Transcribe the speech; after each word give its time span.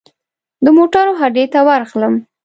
د 0.63 0.67
موټرو 0.77 1.13
هډې 1.21 1.45
ته 1.53 1.59
ورغلم. 1.67 2.13